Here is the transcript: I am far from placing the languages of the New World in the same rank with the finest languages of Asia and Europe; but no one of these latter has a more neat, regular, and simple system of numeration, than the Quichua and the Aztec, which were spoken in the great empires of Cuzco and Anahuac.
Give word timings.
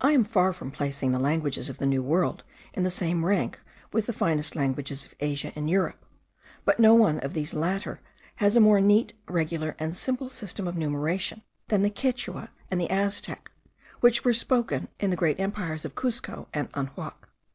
I 0.00 0.12
am 0.12 0.24
far 0.24 0.54
from 0.54 0.70
placing 0.70 1.12
the 1.12 1.18
languages 1.18 1.68
of 1.68 1.76
the 1.76 1.84
New 1.84 2.02
World 2.02 2.42
in 2.72 2.84
the 2.84 2.90
same 2.90 3.22
rank 3.22 3.60
with 3.92 4.06
the 4.06 4.14
finest 4.14 4.56
languages 4.56 5.04
of 5.04 5.14
Asia 5.20 5.52
and 5.54 5.68
Europe; 5.68 6.06
but 6.64 6.80
no 6.80 6.94
one 6.94 7.20
of 7.20 7.34
these 7.34 7.52
latter 7.52 8.00
has 8.36 8.56
a 8.56 8.60
more 8.60 8.80
neat, 8.80 9.12
regular, 9.28 9.76
and 9.78 9.94
simple 9.94 10.30
system 10.30 10.66
of 10.66 10.78
numeration, 10.78 11.42
than 11.66 11.82
the 11.82 11.90
Quichua 11.90 12.48
and 12.70 12.80
the 12.80 12.88
Aztec, 12.90 13.50
which 14.00 14.24
were 14.24 14.32
spoken 14.32 14.88
in 15.00 15.10
the 15.10 15.16
great 15.16 15.38
empires 15.38 15.84
of 15.84 15.94
Cuzco 15.94 16.48
and 16.54 16.72
Anahuac. 16.72 17.28